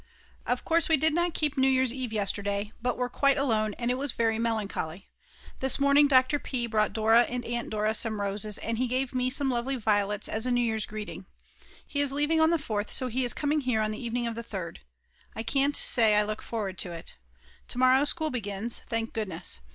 [0.47, 3.91] Of course we did not keep New Year's Eve yesterday, but were quite alone and
[3.91, 5.09] it was very melancholy.
[5.59, 6.39] This morning Dr.
[6.39, 6.65] P.
[6.65, 10.47] brought Dora and Aunt Dora some roses and he gave me some lovely violets as
[10.47, 11.27] a New Year's greeting.
[11.85, 14.33] He is leaving on the 4th, so he is coming here on the evening of
[14.33, 14.77] the 3rd.
[15.35, 17.13] I can't say I look forward to it.
[17.67, 19.59] To morrow school begins thank goodness.